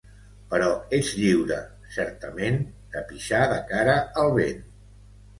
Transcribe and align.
però 0.51 0.67
ets 0.99 1.09
lliure, 1.17 1.57
certament, 1.97 2.57
de 2.95 3.03
pixar 3.11 3.43
de 3.51 3.59
cara 3.73 3.95
al 4.23 4.33
vent 4.39 4.65